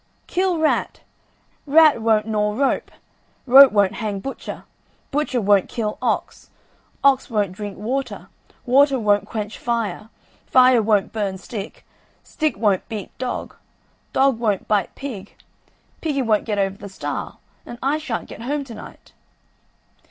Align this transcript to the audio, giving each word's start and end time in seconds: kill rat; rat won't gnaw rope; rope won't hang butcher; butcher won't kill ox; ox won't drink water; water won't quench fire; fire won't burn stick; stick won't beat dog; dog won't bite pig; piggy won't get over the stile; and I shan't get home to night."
kill 0.25 0.57
rat; 0.57 1.01
rat 1.67 2.01
won't 2.01 2.25
gnaw 2.25 2.55
rope; 2.55 2.89
rope 3.45 3.71
won't 3.71 3.93
hang 3.93 4.19
butcher; 4.19 4.63
butcher 5.11 5.39
won't 5.39 5.69
kill 5.69 5.99
ox; 6.01 6.49
ox 7.03 7.29
won't 7.29 7.51
drink 7.51 7.77
water; 7.77 8.27
water 8.65 8.97
won't 8.99 9.27
quench 9.27 9.59
fire; 9.59 10.09
fire 10.47 10.81
won't 10.81 11.13
burn 11.13 11.37
stick; 11.37 11.85
stick 12.23 12.57
won't 12.57 12.89
beat 12.89 13.15
dog; 13.19 13.53
dog 14.11 14.39
won't 14.39 14.67
bite 14.67 14.95
pig; 14.95 15.35
piggy 16.01 16.23
won't 16.23 16.45
get 16.45 16.57
over 16.57 16.77
the 16.77 16.89
stile; 16.89 17.39
and 17.63 17.77
I 17.83 17.99
shan't 17.99 18.27
get 18.27 18.41
home 18.41 18.63
to 18.63 18.73
night." 18.73 19.13